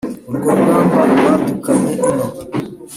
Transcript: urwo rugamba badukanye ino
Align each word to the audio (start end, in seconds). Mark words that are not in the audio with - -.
urwo 0.29 0.49
rugamba 0.57 0.97
badukanye 1.23 1.93
ino 2.09 2.25